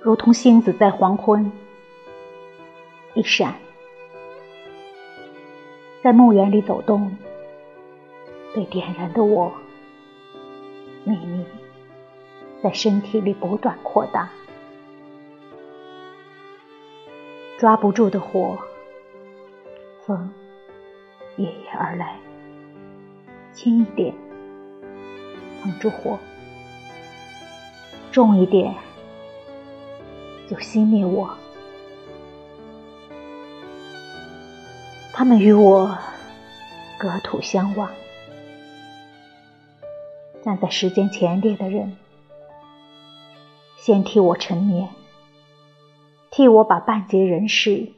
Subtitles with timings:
[0.00, 1.52] 如同星子在黄昏
[3.14, 3.54] 一闪，
[6.02, 7.16] 在墓园里走动，
[8.52, 9.52] 被点燃的我，
[11.04, 11.46] 秘密
[12.60, 14.28] 在身体里不断扩大，
[17.56, 18.58] 抓不住的火，
[20.04, 20.32] 风
[21.36, 22.18] 夜夜而来，
[23.54, 24.14] 轻一点
[25.62, 26.18] 捧住火，
[28.12, 28.74] 重一点。
[30.46, 31.38] 就熄灭我，
[35.14, 35.96] 他们与我
[36.98, 37.90] 隔土相望。
[40.44, 41.96] 站在时间前列的人，
[43.78, 44.90] 先替我沉眠，
[46.30, 47.92] 替我把半截人世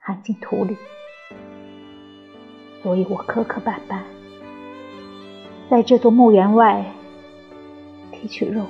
[0.00, 0.76] 含进土里，
[2.86, 3.98] 所以我磕磕绊绊，
[5.68, 6.84] 在这座墓园外
[8.12, 8.64] 提取肉，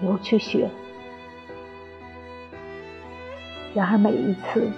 [0.00, 0.70] 流去血。
[3.74, 4.70] 然而每一次，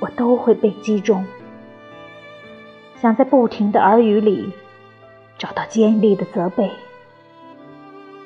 [0.00, 1.26] 我都会被击中，
[2.96, 4.50] 想在不停的耳语里
[5.36, 6.70] 找到尖利的责备。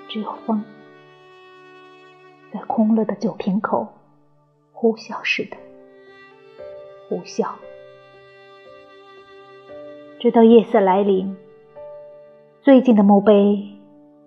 [0.08, 0.62] 只有风，
[2.52, 3.92] 在空了的酒瓶口
[4.72, 5.56] 呼啸似的
[7.08, 7.48] 呼啸，
[10.24, 11.36] 直到夜色来临，
[12.62, 13.76] 最近的墓碑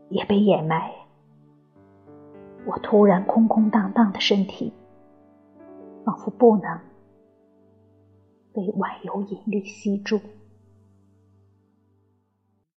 [0.09, 0.91] 也被掩埋。
[2.67, 4.71] 我突然空空荡荡的身体，
[6.05, 6.79] 仿佛不能
[8.53, 10.19] 被万有引力吸住。